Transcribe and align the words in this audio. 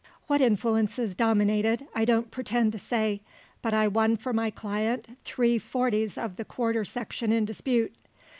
What 0.25 0.41
influences 0.41 1.13
dominated, 1.13 1.85
I 1.93 2.05
don't 2.05 2.31
pretend 2.31 2.71
to 2.71 2.79
say, 2.79 3.21
but 3.61 3.71
I 3.75 3.87
won 3.87 4.17
for 4.17 4.33
my 4.33 4.49
client 4.49 5.15
three 5.23 5.59
forties 5.59 6.17
of 6.17 6.37
the 6.37 6.43
quarter 6.43 6.83
section 6.83 7.31
in 7.31 7.45
dispute. 7.45 7.93